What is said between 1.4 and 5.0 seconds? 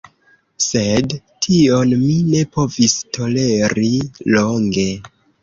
tion mi ne povis toleri longe.